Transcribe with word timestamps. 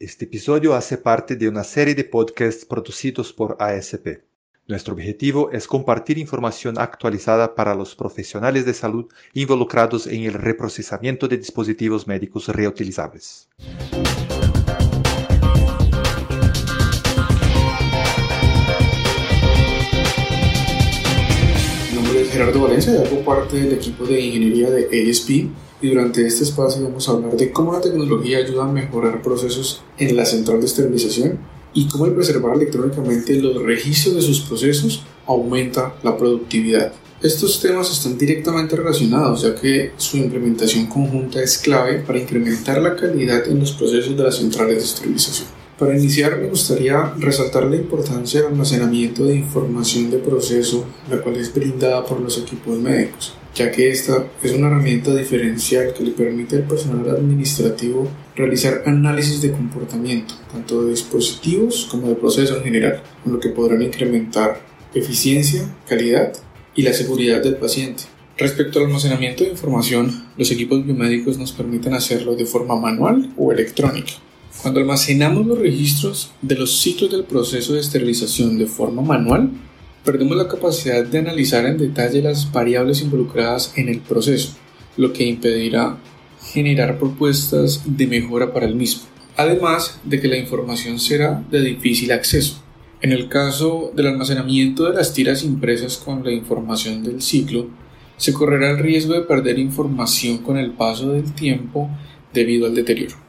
Este 0.00 0.26
episodio 0.26 0.76
hace 0.76 0.96
parte 0.96 1.34
de 1.34 1.48
una 1.48 1.64
serie 1.64 1.92
de 1.92 2.04
podcasts 2.04 2.64
producidos 2.64 3.32
por 3.32 3.56
ASP. 3.58 4.22
Nuestro 4.68 4.94
objetivo 4.94 5.50
es 5.50 5.66
compartir 5.66 6.18
información 6.18 6.78
actualizada 6.78 7.56
para 7.56 7.74
los 7.74 7.96
profesionales 7.96 8.64
de 8.64 8.74
salud 8.74 9.06
involucrados 9.34 10.06
en 10.06 10.22
el 10.22 10.34
reprocesamiento 10.34 11.26
de 11.26 11.38
dispositivos 11.38 12.06
médicos 12.06 12.46
reutilizables. 12.46 13.48
Gerardo 22.38 22.60
Valencia 22.60 22.92
y 22.92 23.04
hago 23.04 23.24
parte 23.24 23.56
del 23.56 23.72
equipo 23.72 24.04
de 24.04 24.20
ingeniería 24.20 24.70
de 24.70 24.84
ASP 24.84 25.30
y 25.82 25.88
durante 25.88 26.24
este 26.24 26.44
espacio 26.44 26.84
vamos 26.84 27.08
a 27.08 27.12
hablar 27.12 27.36
de 27.36 27.50
cómo 27.50 27.72
la 27.72 27.80
tecnología 27.80 28.38
ayuda 28.38 28.62
a 28.62 28.70
mejorar 28.70 29.22
procesos 29.22 29.82
en 29.98 30.14
la 30.14 30.24
central 30.24 30.60
de 30.60 30.66
esterilización 30.66 31.40
y 31.74 31.88
cómo 31.88 32.06
el 32.06 32.14
preservar 32.14 32.54
electrónicamente 32.54 33.34
los 33.42 33.60
registros 33.60 34.14
de 34.14 34.22
sus 34.22 34.42
procesos 34.42 35.02
aumenta 35.26 35.96
la 36.04 36.16
productividad. 36.16 36.92
Estos 37.20 37.60
temas 37.60 37.90
están 37.90 38.16
directamente 38.16 38.76
relacionados 38.76 39.42
ya 39.42 39.56
que 39.56 39.90
su 39.96 40.18
implementación 40.18 40.86
conjunta 40.86 41.42
es 41.42 41.58
clave 41.58 42.04
para 42.06 42.20
incrementar 42.20 42.80
la 42.80 42.94
calidad 42.94 43.48
en 43.48 43.58
los 43.58 43.72
procesos 43.72 44.16
de 44.16 44.22
las 44.22 44.36
centrales 44.36 44.76
de 44.76 44.84
esterilización. 44.84 45.48
Para 45.78 45.96
iniciar 45.96 46.38
me 46.38 46.48
gustaría 46.48 47.14
resaltar 47.18 47.64
la 47.64 47.76
importancia 47.76 48.40
del 48.40 48.50
almacenamiento 48.50 49.24
de 49.24 49.36
información 49.36 50.10
de 50.10 50.18
proceso, 50.18 50.84
la 51.10 51.20
cual 51.20 51.36
es 51.36 51.54
brindada 51.54 52.04
por 52.04 52.20
los 52.20 52.36
equipos 52.38 52.78
médicos 52.78 53.38
ya 53.58 53.72
que 53.72 53.90
esta 53.90 54.24
es 54.42 54.52
una 54.52 54.68
herramienta 54.68 55.12
diferencial 55.14 55.92
que 55.92 56.04
le 56.04 56.12
permite 56.12 56.56
al 56.56 56.62
personal 56.62 57.10
administrativo 57.10 58.08
realizar 58.36 58.84
análisis 58.86 59.42
de 59.42 59.50
comportamiento, 59.50 60.34
tanto 60.52 60.84
de 60.84 60.90
dispositivos 60.90 61.88
como 61.90 62.08
de 62.08 62.14
procesos 62.14 62.58
en 62.58 62.64
general, 62.64 63.02
con 63.24 63.32
lo 63.32 63.40
que 63.40 63.48
podrán 63.48 63.82
incrementar 63.82 64.60
eficiencia, 64.94 65.62
calidad 65.88 66.32
y 66.76 66.82
la 66.82 66.92
seguridad 66.92 67.42
del 67.42 67.56
paciente. 67.56 68.04
Respecto 68.36 68.78
al 68.78 68.86
almacenamiento 68.86 69.42
de 69.42 69.50
información, 69.50 70.28
los 70.36 70.52
equipos 70.52 70.86
biomédicos 70.86 71.36
nos 71.36 71.50
permiten 71.50 71.94
hacerlo 71.94 72.36
de 72.36 72.46
forma 72.46 72.76
manual 72.76 73.32
o 73.36 73.50
electrónica. 73.50 74.12
Cuando 74.62 74.80
almacenamos 74.80 75.46
los 75.46 75.58
registros 75.58 76.32
de 76.42 76.56
los 76.56 76.80
ciclos 76.80 77.12
del 77.12 77.22
proceso 77.22 77.74
de 77.74 77.80
esterilización 77.80 78.58
de 78.58 78.66
forma 78.66 79.02
manual, 79.02 79.50
perdemos 80.04 80.36
la 80.36 80.48
capacidad 80.48 81.04
de 81.04 81.18
analizar 81.18 81.64
en 81.64 81.78
detalle 81.78 82.22
las 82.22 82.50
variables 82.50 83.00
involucradas 83.00 83.72
en 83.76 83.88
el 83.88 84.00
proceso, 84.00 84.56
lo 84.96 85.12
que 85.12 85.24
impedirá 85.24 85.98
generar 86.52 86.98
propuestas 86.98 87.82
de 87.86 88.08
mejora 88.08 88.52
para 88.52 88.66
el 88.66 88.74
mismo, 88.74 89.02
además 89.36 90.00
de 90.02 90.20
que 90.20 90.26
la 90.26 90.38
información 90.38 90.98
será 90.98 91.44
de 91.52 91.60
difícil 91.60 92.10
acceso. 92.10 92.60
En 93.00 93.12
el 93.12 93.28
caso 93.28 93.92
del 93.94 94.08
almacenamiento 94.08 94.86
de 94.86 94.94
las 94.94 95.14
tiras 95.14 95.44
impresas 95.44 95.98
con 95.98 96.24
la 96.24 96.32
información 96.32 97.04
del 97.04 97.22
ciclo, 97.22 97.68
se 98.16 98.32
correrá 98.32 98.72
el 98.72 98.78
riesgo 98.78 99.12
de 99.14 99.20
perder 99.20 99.60
información 99.60 100.38
con 100.38 100.58
el 100.58 100.72
paso 100.72 101.12
del 101.12 101.32
tiempo 101.32 101.88
debido 102.34 102.66
al 102.66 102.74
deterioro. 102.74 103.27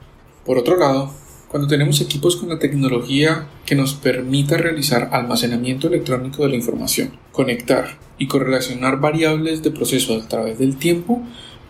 Por 0.50 0.58
otro 0.58 0.78
lado, 0.78 1.14
cuando 1.47 1.67
tenemos 1.67 2.02
equipos 2.02 2.36
con 2.36 2.50
la 2.50 2.58
tecnología 2.58 3.45
que 3.67 3.75
nos 3.75 3.94
permita 3.94 4.58
realizar 4.58 5.09
almacenamiento 5.11 5.89
electrónico 5.89 6.42
de 6.42 6.50
la 6.50 6.55
información, 6.55 7.11
conectar 7.31 8.00
y 8.17 8.25
correlacionar 8.25 9.00
variables 9.00 9.61
de 9.61 9.70
proceso 9.70 10.16
a 10.16 10.27
través 10.27 10.58
del 10.58 10.77
tiempo, 10.77 11.22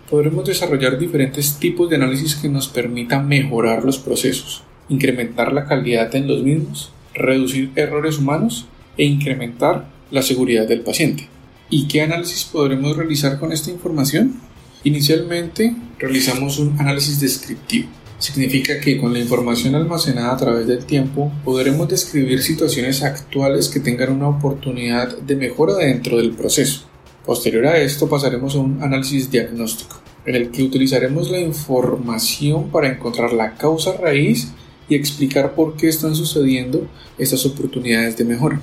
podremos 0.10 0.46
desarrollar 0.46 0.98
diferentes 0.98 1.60
tipos 1.60 1.90
de 1.90 1.98
análisis 1.98 2.36
que 2.36 2.48
nos 2.48 2.70
permitan 2.70 3.28
mejorar 3.28 3.84
los 3.84 3.98
procesos, 3.98 4.64
incrementar 4.88 5.52
la 5.52 5.66
calidad 5.66 6.16
en 6.16 6.30
los 6.30 6.42
mismos, 6.42 6.94
reducir 7.14 7.72
errores 7.76 8.18
humanos 8.18 8.66
e 8.96 9.04
incrementar 9.04 9.90
la 10.10 10.22
seguridad 10.22 10.70
del 10.70 10.84
paciente. 10.84 11.28
¿Y 11.70 11.90
qué 11.90 12.04
análisis 12.04 12.46
podremos 12.46 12.96
realizar 12.96 13.42
con 13.42 13.52
esta 13.52 13.72
información? 13.72 14.40
Inicialmente 14.86 15.76
realizamos 15.98 16.60
un 16.60 16.80
análisis 16.80 17.20
descriptivo 17.20 17.99
Significa 18.20 18.82
que 18.82 18.98
con 18.98 19.14
la 19.14 19.20
información 19.20 19.76
almacenada 19.76 20.34
a 20.34 20.38
través 20.38 20.68
del 20.68 20.86
tiempo 20.86 21.32
podremos 21.46 21.88
describir 21.88 22.44
situaciones 22.44 23.02
actuales 23.02 23.70
que 23.70 23.80
tengan 23.80 24.12
una 24.12 24.28
oportunidad 24.28 25.18
de 25.20 25.38
mejora 25.38 25.76
dentro 25.76 26.18
del 26.18 26.32
proceso. 26.32 26.82
Posterior 27.26 27.66
a 27.68 27.78
esto 27.78 28.10
pasaremos 28.10 28.56
a 28.56 28.60
un 28.60 28.84
análisis 28.84 29.32
diagnóstico, 29.32 30.02
en 30.26 30.36
el 30.36 30.52
que 30.52 30.64
utilizaremos 30.64 31.32
la 31.32 31.40
información 31.40 32.70
para 32.70 32.90
encontrar 32.90 33.32
la 33.32 33.56
causa 33.56 33.96
raíz 33.96 34.50
y 34.90 34.96
explicar 34.96 35.56
por 35.56 35.78
qué 35.78 35.88
están 35.88 36.14
sucediendo 36.14 36.90
estas 37.18 37.46
oportunidades 37.46 38.18
de 38.18 38.26
mejora. 38.26 38.60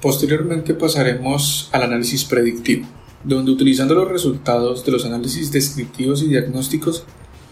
Posteriormente 0.00 0.72
pasaremos 0.72 1.68
al 1.70 1.82
análisis 1.82 2.24
predictivo, 2.24 2.86
donde 3.24 3.50
utilizando 3.50 3.94
los 3.94 4.08
resultados 4.08 4.86
de 4.86 4.92
los 4.92 5.04
análisis 5.04 5.52
descriptivos 5.52 6.22
y 6.22 6.28
diagnósticos 6.28 7.04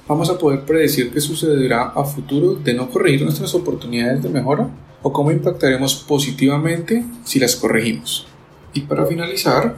vamos 0.06 0.28
a 0.28 0.38
poder 0.38 0.64
predecir 0.64 1.10
qué 1.12 1.20
sucederá 1.20 1.92
a 1.94 2.04
futuro 2.04 2.54
de 2.54 2.74
no 2.74 2.90
corregir 2.90 3.22
nuestras 3.22 3.54
oportunidades 3.54 4.22
de 4.22 4.28
mejora 4.28 4.68
o 5.02 5.12
cómo 5.12 5.30
impactaremos 5.30 5.94
positivamente 5.94 7.04
si 7.24 7.38
las 7.38 7.56
corregimos. 7.56 8.26
Y 8.72 8.80
para 8.80 9.06
finalizar, 9.06 9.76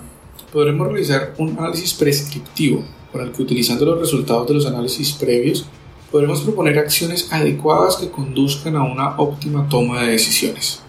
podremos 0.53 0.89
realizar 0.89 1.35
un 1.39 1.59
análisis 1.59 1.95
prescriptivo 1.95 2.85
con 3.13 3.21
el 3.21 3.33
que 3.33 3.43
utilizando 3.43 3.85
los 3.85 4.01
resultados 4.01 4.49
de 4.49 4.55
los 4.55 4.67
análisis 4.67 5.13
previos 5.13 5.67
podremos 6.11 6.41
proponer 6.41 6.79
acciones 6.79 7.33
adecuadas 7.33 7.97
que 7.97 8.11
conduzcan 8.11 8.77
a 8.77 8.85
una 8.85 9.17
óptima 9.19 9.69
toma 9.69 10.03
de 10.03 10.13
decisiones. 10.13 10.81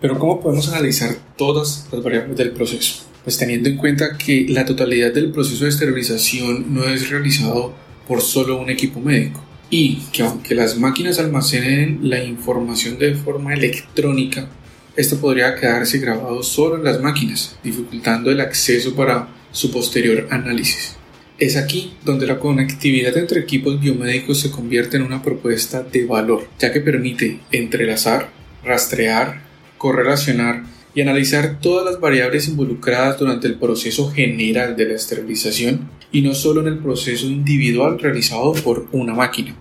Pero 0.00 0.18
¿cómo 0.18 0.40
podemos 0.40 0.68
analizar 0.68 1.14
todas 1.36 1.86
las 1.92 2.02
variables 2.02 2.36
del 2.36 2.52
proceso? 2.52 3.04
Pues 3.22 3.38
teniendo 3.38 3.68
en 3.68 3.76
cuenta 3.76 4.16
que 4.18 4.46
la 4.48 4.64
totalidad 4.64 5.12
del 5.12 5.30
proceso 5.30 5.64
de 5.64 5.70
esterilización 5.70 6.74
no 6.74 6.84
es 6.84 7.08
realizado 7.10 7.72
por 8.06 8.20
solo 8.20 8.60
un 8.60 8.70
equipo 8.70 9.00
médico. 9.00 9.42
Y 9.70 10.02
que 10.12 10.22
aunque 10.22 10.54
las 10.54 10.78
máquinas 10.78 11.18
almacenen 11.18 12.00
la 12.02 12.22
información 12.22 12.98
de 12.98 13.14
forma 13.14 13.54
electrónica, 13.54 14.48
esto 14.96 15.18
podría 15.18 15.54
quedarse 15.54 15.98
grabado 15.98 16.42
solo 16.42 16.76
en 16.76 16.84
las 16.84 17.00
máquinas, 17.00 17.56
dificultando 17.64 18.30
el 18.30 18.40
acceso 18.40 18.94
para 18.94 19.28
su 19.50 19.70
posterior 19.70 20.28
análisis. 20.30 20.96
Es 21.38 21.56
aquí 21.56 21.94
donde 22.04 22.26
la 22.26 22.38
conectividad 22.38 23.16
entre 23.16 23.40
equipos 23.40 23.80
biomédicos 23.80 24.40
se 24.40 24.50
convierte 24.50 24.98
en 24.98 25.02
una 25.02 25.22
propuesta 25.22 25.82
de 25.82 26.04
valor, 26.04 26.46
ya 26.58 26.72
que 26.72 26.80
permite 26.80 27.40
entrelazar, 27.50 28.30
rastrear, 28.62 29.42
correlacionar 29.78 30.62
y 30.94 31.00
analizar 31.00 31.58
todas 31.60 31.84
las 31.84 32.00
variables 32.00 32.48
involucradas 32.48 33.18
durante 33.18 33.46
el 33.46 33.54
proceso 33.54 34.10
general 34.10 34.76
de 34.76 34.86
la 34.86 34.94
esterilización 34.94 35.90
y 36.10 36.20
no 36.22 36.34
solo 36.34 36.60
en 36.60 36.68
el 36.68 36.78
proceso 36.78 37.26
individual 37.26 37.98
realizado 37.98 38.52
por 38.52 38.86
una 38.92 39.14
máquina. 39.14 39.56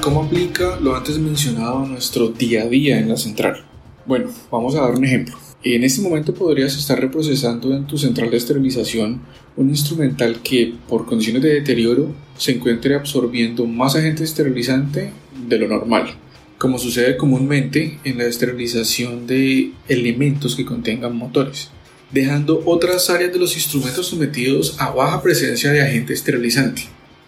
¿Cómo 0.00 0.22
aplica 0.22 0.78
lo 0.80 0.94
antes 0.94 1.18
mencionado 1.18 1.78
a 1.80 1.86
nuestro 1.86 2.28
día 2.28 2.62
a 2.62 2.66
día 2.66 2.98
en 2.98 3.08
la 3.08 3.16
central? 3.16 3.64
Bueno, 4.04 4.30
vamos 4.52 4.76
a 4.76 4.82
dar 4.82 4.92
un 4.92 5.04
ejemplo. 5.04 5.45
En 5.74 5.82
este 5.82 6.00
momento 6.00 6.32
podrías 6.32 6.78
estar 6.78 7.00
reprocesando 7.00 7.74
en 7.74 7.88
tu 7.88 7.98
central 7.98 8.30
de 8.30 8.36
esterilización 8.36 9.20
un 9.56 9.68
instrumental 9.68 10.40
que 10.40 10.74
por 10.88 11.06
condiciones 11.06 11.42
de 11.42 11.54
deterioro 11.54 12.14
se 12.38 12.52
encuentre 12.52 12.94
absorbiendo 12.94 13.66
más 13.66 13.96
agente 13.96 14.22
esterilizante 14.22 15.10
de 15.48 15.58
lo 15.58 15.66
normal, 15.66 16.14
como 16.56 16.78
sucede 16.78 17.16
comúnmente 17.16 17.98
en 18.04 18.16
la 18.16 18.26
esterilización 18.26 19.26
de 19.26 19.72
elementos 19.88 20.54
que 20.54 20.64
contengan 20.64 21.16
motores, 21.16 21.70
dejando 22.12 22.62
otras 22.64 23.10
áreas 23.10 23.32
de 23.32 23.40
los 23.40 23.56
instrumentos 23.56 24.06
sometidos 24.06 24.76
a 24.78 24.90
baja 24.90 25.20
presencia 25.20 25.72
de 25.72 25.82
agente 25.82 26.12
esterilizante. 26.14 26.82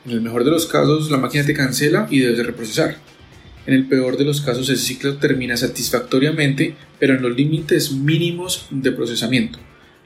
En 0.06 0.12
el 0.12 0.20
mejor 0.20 0.44
de 0.44 0.52
los 0.52 0.66
casos, 0.66 1.10
la 1.10 1.18
máquina 1.18 1.44
te 1.44 1.54
cancela 1.54 2.06
y 2.08 2.20
debes 2.20 2.46
reprocesar 2.46 2.98
en 3.68 3.74
el 3.74 3.86
peor 3.86 4.16
de 4.16 4.24
los 4.24 4.40
casos, 4.40 4.70
el 4.70 4.78
ciclo 4.78 5.18
termina 5.18 5.54
satisfactoriamente, 5.54 6.74
pero 6.98 7.14
en 7.14 7.20
los 7.20 7.36
límites 7.36 7.92
mínimos 7.92 8.66
de 8.70 8.92
procesamiento, 8.92 9.58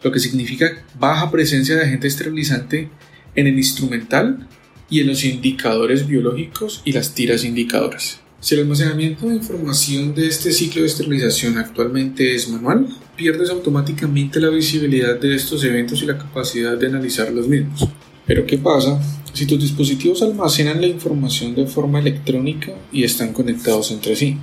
lo 0.02 0.10
que 0.10 0.18
significa 0.18 0.84
baja 0.98 1.30
presencia 1.30 1.76
de 1.76 1.82
agente 1.82 2.08
esterilizante 2.08 2.90
en 3.36 3.46
el 3.46 3.56
instrumental 3.56 4.48
y 4.90 4.98
en 4.98 5.06
los 5.06 5.22
indicadores 5.22 6.08
biológicos 6.08 6.82
y 6.84 6.90
las 6.90 7.14
tiras 7.14 7.44
indicadoras. 7.44 8.20
Si 8.40 8.56
el 8.56 8.62
almacenamiento 8.62 9.28
de 9.28 9.36
información 9.36 10.12
de 10.12 10.26
este 10.26 10.50
ciclo 10.50 10.82
de 10.82 10.88
esterilización 10.88 11.56
actualmente 11.56 12.34
es 12.34 12.48
manual, 12.48 12.88
pierdes 13.16 13.48
automáticamente 13.48 14.40
la 14.40 14.48
visibilidad 14.48 15.20
de 15.20 15.36
estos 15.36 15.62
eventos 15.62 16.02
y 16.02 16.06
la 16.06 16.18
capacidad 16.18 16.76
de 16.76 16.88
analizar 16.88 17.30
los 17.30 17.46
mismos. 17.46 17.88
Pero 18.26 18.46
¿qué 18.46 18.58
pasa 18.58 19.00
si 19.32 19.46
tus 19.46 19.60
dispositivos 19.60 20.22
almacenan 20.22 20.80
la 20.80 20.86
información 20.86 21.54
de 21.54 21.66
forma 21.66 22.00
electrónica 22.00 22.72
y 22.92 23.04
están 23.04 23.32
conectados 23.32 23.90
entre 23.90 24.16
sí? 24.16 24.38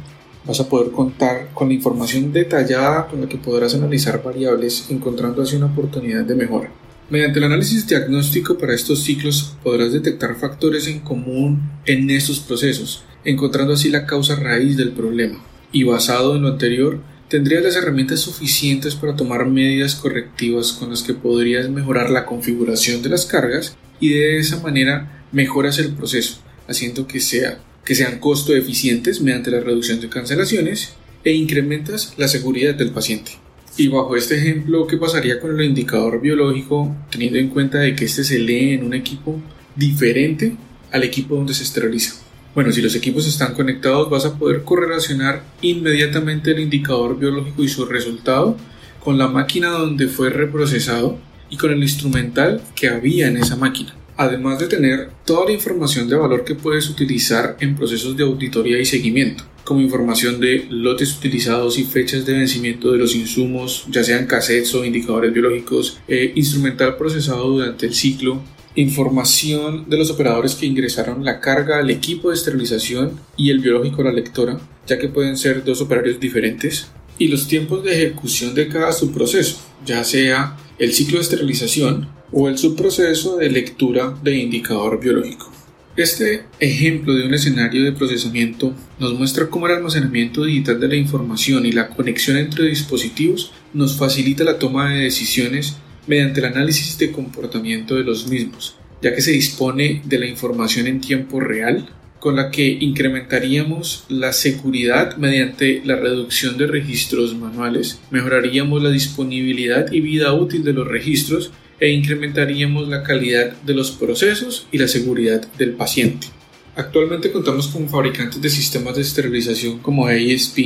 vas 0.46 0.60
a 0.60 0.70
poder 0.70 0.92
contar 0.92 1.50
con 1.54 1.68
la 1.68 1.76
información 1.76 2.32
detallada 2.32 3.08
con 3.08 3.22
la 3.22 3.30
que 3.30 3.38
podrás 3.38 3.76
analizar 3.76 4.24
variables 4.24 4.88
encontrando 4.90 5.42
así 5.42 5.56
una 5.56 5.68
oportunidad 5.68 6.24
de 6.24 6.36
mejora. 6.36 6.72
Mediante 7.10 7.40
el 7.40 7.46
análisis 7.46 7.88
diagnóstico 7.88 8.58
para 8.58 8.74
estos 8.74 9.04
ciclos 9.04 9.56
podrás 9.64 9.92
detectar 9.94 10.36
factores 10.36 10.88
en 10.88 11.00
común 11.00 11.70
en 11.86 12.10
estos 12.10 12.40
procesos, 12.40 13.04
encontrando 13.24 13.74
así 13.74 13.90
la 13.90 14.06
causa 14.06 14.36
raíz 14.36 14.78
del 14.78 14.92
problema. 14.92 15.44
Y 15.72 15.84
basado 15.84 16.36
en 16.36 16.44
lo 16.44 16.50
anterior, 16.50 17.00
tendrías 17.30 17.64
las 17.64 17.76
herramientas 17.76 18.22
suficientes 18.22 18.96
para 18.96 19.16
tomar 19.16 19.46
medidas 19.46 19.96
correctivas 19.96 20.74
con 20.74 20.90
las 20.90 21.04
que 21.04 21.14
podrías 21.14 21.70
mejorar 21.70 22.10
la 22.10 22.26
configuración 22.26 23.02
de 23.04 23.10
las 23.10 23.28
cargas 23.28 23.78
y 24.00 24.10
de 24.10 24.40
esa 24.40 24.60
manera 24.60 25.24
mejoras 25.32 25.78
el 25.78 25.94
proceso, 25.94 26.42
haciendo 26.68 27.08
que, 27.08 27.20
sea, 27.20 27.60
que 27.86 27.94
sean 27.94 28.20
costo 28.20 28.56
eficientes 28.56 29.22
mediante 29.22 29.52
la 29.52 29.60
reducción 29.60 30.02
de 30.02 30.10
cancelaciones 30.10 30.94
e 31.24 31.32
incrementas 31.32 32.14
la 32.18 32.28
seguridad 32.28 32.74
del 32.74 32.92
paciente. 32.92 33.34
Y 33.78 33.88
bajo 33.88 34.16
este 34.16 34.36
ejemplo, 34.38 34.88
¿qué 34.88 34.98
pasaría 34.98 35.40
con 35.40 35.58
el 35.58 35.66
indicador 35.66 36.20
biológico 36.20 36.96
teniendo 37.12 37.38
en 37.38 37.50
cuenta 37.50 37.78
de 37.78 37.96
que 37.96 38.06
este 38.06 38.24
se 38.24 38.40
lee 38.40 38.74
en 38.74 38.84
un 38.84 38.96
equipo 38.96 39.40
diferente 39.76 40.56
al 40.92 41.04
equipo 41.04 41.36
donde 41.36 41.54
se 41.54 41.64
esteriliza? 41.64 42.16
Bueno, 42.60 42.74
si 42.74 42.82
los 42.82 42.94
equipos 42.94 43.26
están 43.26 43.54
conectados 43.54 44.10
vas 44.10 44.26
a 44.26 44.38
poder 44.38 44.66
correlacionar 44.66 45.44
inmediatamente 45.62 46.52
el 46.52 46.60
indicador 46.60 47.18
biológico 47.18 47.64
y 47.64 47.70
su 47.70 47.86
resultado 47.86 48.58
con 49.02 49.18
la 49.18 49.30
máquina 49.30 49.70
donde 49.70 50.10
fue 50.10 50.30
reprocesado 50.30 51.18
y 51.50 51.56
con 51.56 51.72
el 51.72 51.82
instrumental 51.82 52.62
que 52.76 52.90
había 52.90 53.30
en 53.30 53.38
esa 53.38 53.56
máquina. 53.56 53.96
Además 54.18 54.60
de 54.60 54.68
tener 54.68 55.10
toda 55.24 55.46
la 55.46 55.54
información 55.54 56.10
de 56.10 56.18
valor 56.18 56.44
que 56.44 56.56
puedes 56.56 56.90
utilizar 56.90 57.56
en 57.62 57.78
procesos 57.78 58.18
de 58.18 58.24
auditoría 58.24 58.78
y 58.78 58.84
seguimiento, 58.84 59.46
como 59.64 59.80
información 59.80 60.42
de 60.42 60.68
lotes 60.70 61.16
utilizados 61.16 61.80
y 61.80 61.86
fechas 61.86 62.26
de 62.26 62.34
vencimiento 62.34 62.92
de 62.92 62.98
los 62.98 63.16
insumos, 63.16 63.86
ya 63.90 64.04
sean 64.04 64.28
cassettes 64.28 64.76
o 64.76 64.84
indicadores 64.84 65.32
biológicos, 65.32 66.02
eh, 66.10 66.34
instrumental 66.36 66.98
procesado 66.98 67.52
durante 67.52 67.86
el 67.86 67.94
ciclo, 67.94 68.44
información 68.76 69.90
de 69.90 69.98
los 69.98 70.12
operadores 70.12 70.56
que 70.56 70.66
ingresaron 70.66 71.26
la 71.26 71.40
carga 71.40 71.80
al 71.80 71.90
equipo 71.90 72.30
de 72.30 72.36
esterilización 72.36 73.20
y 73.36 73.50
el 73.50 73.60
biológico 73.60 74.02
a 74.02 74.06
la 74.06 74.14
lectora, 74.14 74.60
ya 74.88 75.00
que 75.00 75.10
pueden 75.10 75.38
ser 75.38 75.64
dos 75.64 75.82
operarios 75.82 76.20
diferentes, 76.20 76.88
y 77.18 77.28
los 77.28 77.48
tiempos 77.48 77.84
de 77.84 77.94
ejecución 77.94 78.56
de 78.56 78.68
cada 78.70 78.94
subproceso, 78.94 79.60
ya 79.86 80.04
sea 80.04 80.58
el 80.78 80.94
ciclo 80.94 81.18
de 81.18 81.24
esterilización, 81.24 82.08
o 82.32 82.48
el 82.48 82.58
subproceso 82.58 83.38
de 83.38 83.50
lectura 83.50 84.16
de 84.24 84.38
indicador 84.38 85.00
biológico. 85.00 85.52
Este 85.96 86.46
ejemplo 86.60 87.14
de 87.14 87.26
un 87.26 87.34
escenario 87.34 87.84
de 87.84 87.92
procesamiento 87.92 88.74
nos 89.00 89.16
muestra 89.16 89.50
cómo 89.50 89.68
el 89.68 89.74
almacenamiento 89.74 90.46
digital 90.46 90.80
de 90.80 90.88
la 90.88 90.96
información 90.96 91.66
y 91.66 91.72
la 91.72 91.90
conexión 91.90 92.38
entre 92.38 92.68
dispositivos 92.68 93.52
nos 93.74 93.98
facilita 93.98 94.44
la 94.44 94.60
toma 94.60 94.94
de 94.94 95.04
decisiones 95.04 95.76
mediante 96.10 96.40
el 96.40 96.48
análisis 96.48 96.98
de 96.98 97.12
comportamiento 97.12 97.96
de 97.96 98.04
los 98.04 98.28
mismos, 98.28 98.76
ya 99.00 99.14
que 99.14 99.22
se 99.22 99.32
dispone 99.32 100.02
de 100.04 100.18
la 100.18 100.26
información 100.26 100.88
en 100.88 101.00
tiempo 101.00 101.40
real 101.40 101.88
con 102.20 102.36
la 102.36 102.50
que 102.50 102.68
incrementaríamos 102.68 104.06
la 104.10 104.34
seguridad 104.34 105.18
mediante 105.18 105.82
la 105.86 105.98
reducción 105.98 106.58
de 106.58 106.66
registros 106.66 107.36
manuales, 107.36 108.00
mejoraríamos 108.10 108.82
la 108.82 108.90
disponibilidad 108.90 109.92
y 109.92 110.02
vida 110.02 110.34
útil 110.34 110.64
de 110.64 110.74
los 110.74 110.88
registros 110.88 111.52
e 111.80 111.92
incrementaríamos 111.92 112.90
la 112.90 113.04
calidad 113.04 113.54
de 113.62 113.76
los 113.76 113.92
procesos 113.92 114.68
y 114.72 114.80
la 114.80 114.88
seguridad 114.88 115.48
del 115.60 115.74
paciente. 115.74 116.28
Actualmente 116.76 117.32
contamos 117.32 117.68
con 117.68 117.88
fabricantes 117.88 118.42
de 118.42 118.50
sistemas 118.50 118.96
de 118.96 119.04
esterilización 119.04 119.78
como 119.78 120.08
ASP 120.08 120.58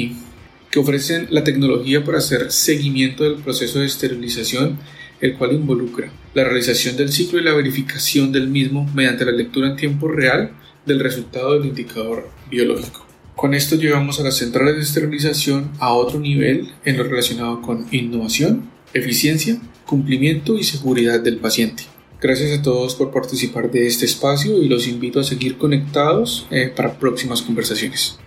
que 0.71 0.79
ofrecen 0.79 1.27
la 1.29 1.43
tecnología 1.43 2.03
para 2.03 2.17
hacer 2.17 2.51
seguimiento 2.51 3.25
del 3.25 3.35
proceso 3.43 3.79
de 3.79 3.85
esterilización, 3.85 4.79
el 5.21 5.37
cual 5.37 5.53
involucra 5.53 6.11
la 6.33 6.43
realización 6.43 6.97
del 6.97 7.11
ciclo 7.11 7.39
y 7.39 7.43
la 7.43 7.53
verificación 7.53 8.31
del 8.31 8.47
mismo 8.47 8.89
mediante 8.93 9.25
la 9.25 9.31
lectura 9.31 9.69
en 9.69 9.75
tiempo 9.75 10.07
real 10.07 10.51
del 10.85 10.99
resultado 10.99 11.53
del 11.53 11.67
indicador 11.67 12.29
biológico. 12.49 13.05
Con 13.35 13.53
esto 13.53 13.75
llevamos 13.75 14.19
a 14.19 14.23
las 14.23 14.37
centrales 14.37 14.75
de 14.75 14.81
esterilización 14.81 15.71
a 15.79 15.93
otro 15.93 16.19
nivel 16.19 16.69
en 16.85 16.97
lo 16.97 17.03
relacionado 17.03 17.61
con 17.61 17.87
innovación, 17.91 18.69
eficiencia 18.93 19.59
cumplimiento 19.85 20.57
y 20.57 20.63
seguridad 20.63 21.19
del 21.19 21.37
paciente. 21.37 21.83
Gracias 22.21 22.57
a 22.57 22.61
todos 22.61 22.95
por 22.95 23.11
participar 23.11 23.69
de 23.69 23.85
este 23.85 24.05
espacio 24.05 24.61
y 24.61 24.69
los 24.69 24.87
invito 24.87 25.19
a 25.19 25.23
seguir 25.23 25.57
conectados 25.57 26.47
eh, 26.51 26.71
para 26.73 26.97
próximas 26.97 27.41
conversaciones. 27.41 28.17